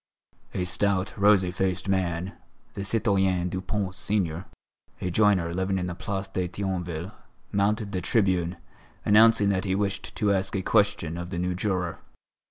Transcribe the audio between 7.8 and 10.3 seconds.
the Tribune, announcing that he wished